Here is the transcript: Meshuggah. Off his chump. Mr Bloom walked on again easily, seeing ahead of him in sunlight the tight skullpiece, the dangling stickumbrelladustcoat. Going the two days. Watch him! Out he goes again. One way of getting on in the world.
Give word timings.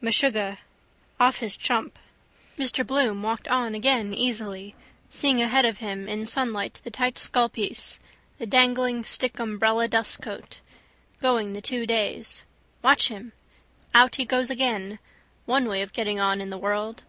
Meshuggah. 0.00 0.56
Off 1.20 1.40
his 1.40 1.54
chump. 1.54 1.98
Mr 2.58 2.82
Bloom 2.86 3.22
walked 3.22 3.46
on 3.48 3.74
again 3.74 4.14
easily, 4.14 4.74
seeing 5.10 5.42
ahead 5.42 5.66
of 5.66 5.80
him 5.80 6.08
in 6.08 6.24
sunlight 6.24 6.80
the 6.82 6.90
tight 6.90 7.16
skullpiece, 7.16 7.98
the 8.38 8.46
dangling 8.46 9.02
stickumbrelladustcoat. 9.04 10.60
Going 11.20 11.52
the 11.52 11.60
two 11.60 11.84
days. 11.86 12.42
Watch 12.82 13.08
him! 13.08 13.32
Out 13.94 14.16
he 14.16 14.24
goes 14.24 14.48
again. 14.48 14.98
One 15.44 15.66
way 15.66 15.82
of 15.82 15.92
getting 15.92 16.18
on 16.18 16.40
in 16.40 16.48
the 16.48 16.56
world. 16.56 17.02